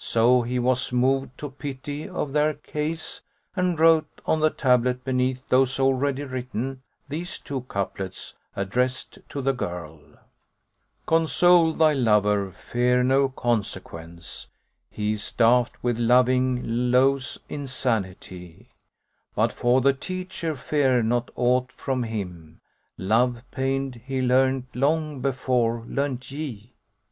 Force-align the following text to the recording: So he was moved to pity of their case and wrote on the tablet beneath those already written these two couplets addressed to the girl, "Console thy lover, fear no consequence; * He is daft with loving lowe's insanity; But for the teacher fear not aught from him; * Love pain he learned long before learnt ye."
So 0.00 0.42
he 0.42 0.58
was 0.58 0.92
moved 0.92 1.38
to 1.38 1.50
pity 1.50 2.08
of 2.08 2.32
their 2.32 2.54
case 2.54 3.20
and 3.54 3.78
wrote 3.78 4.10
on 4.26 4.40
the 4.40 4.50
tablet 4.50 5.04
beneath 5.04 5.46
those 5.50 5.78
already 5.78 6.24
written 6.24 6.82
these 7.08 7.38
two 7.38 7.60
couplets 7.60 8.34
addressed 8.56 9.20
to 9.28 9.40
the 9.40 9.52
girl, 9.52 10.00
"Console 11.06 11.72
thy 11.74 11.92
lover, 11.92 12.50
fear 12.50 13.04
no 13.04 13.28
consequence; 13.28 14.48
* 14.70 14.90
He 14.90 15.12
is 15.12 15.30
daft 15.30 15.80
with 15.80 15.96
loving 15.96 16.60
lowe's 16.90 17.38
insanity; 17.48 18.70
But 19.36 19.52
for 19.52 19.80
the 19.80 19.92
teacher 19.92 20.56
fear 20.56 21.04
not 21.04 21.30
aught 21.36 21.70
from 21.70 22.02
him; 22.02 22.60
* 22.78 22.98
Love 22.98 23.42
pain 23.52 23.92
he 23.92 24.22
learned 24.22 24.66
long 24.74 25.20
before 25.20 25.84
learnt 25.86 26.32
ye." 26.32 26.74